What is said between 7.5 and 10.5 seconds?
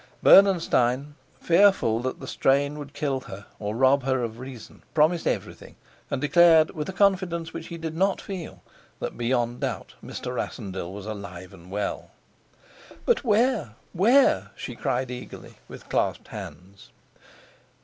which he did not feel, that beyond doubt Mr.